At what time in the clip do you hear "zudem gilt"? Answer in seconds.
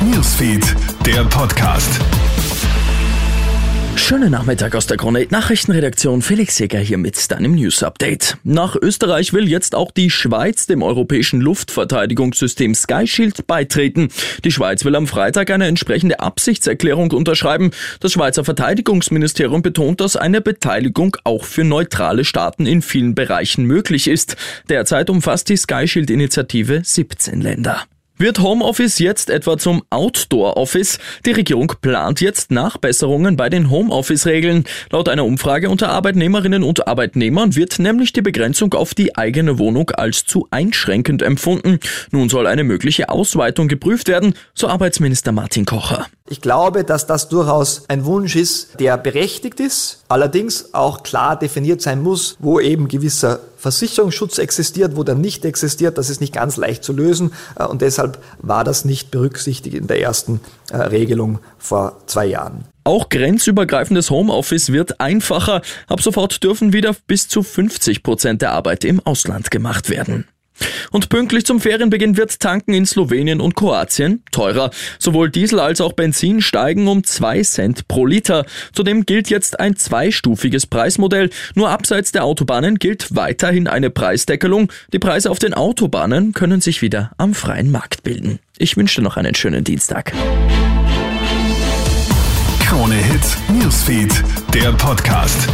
78.72-79.30